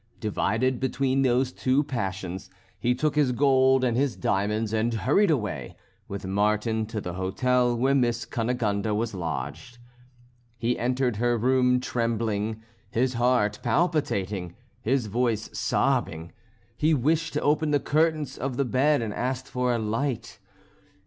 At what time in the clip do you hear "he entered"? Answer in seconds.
10.57-11.17